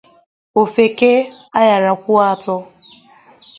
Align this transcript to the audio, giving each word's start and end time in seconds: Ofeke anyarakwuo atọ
Ofeke 0.61 1.11
anyarakwuo 1.57 2.15
atọ 2.31 2.55